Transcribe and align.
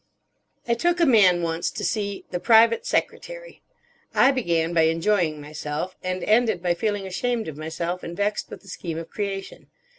I 0.67 0.73
took 0.73 0.99
a 0.99 1.05
man 1.05 1.43
once 1.43 1.69
to 1.69 1.83
see 1.83 2.25
The 2.31 2.39
Private 2.39 2.87
Secretary. 2.87 3.61
I 4.15 4.31
began 4.31 4.73
by 4.73 4.87
enjoying 4.87 5.39
myself, 5.39 5.95
and 6.01 6.23
ended 6.23 6.63
by 6.63 6.73
feeling 6.73 7.05
ashamed 7.05 7.47
of 7.47 7.55
myself 7.55 8.01
and 8.01 8.17
vexed 8.17 8.49
with 8.49 8.61
the 8.63 8.67
scheme 8.67 8.97
of 8.97 9.11
creation. 9.11 9.67